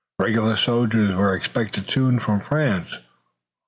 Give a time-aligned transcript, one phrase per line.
[0.17, 2.91] Regular soldiers were expected soon from France.